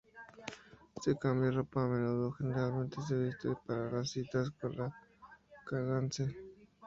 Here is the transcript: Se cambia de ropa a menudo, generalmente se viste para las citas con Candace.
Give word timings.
Se 1.01 1.11
cambia 1.19 1.49
de 1.51 1.55
ropa 1.57 1.83
a 1.83 1.87
menudo, 1.87 2.31
generalmente 2.31 2.97
se 3.07 3.15
viste 3.19 3.49
para 3.67 3.91
las 3.91 4.09
citas 4.09 4.49
con 4.59 4.73
Candace. 5.67 6.25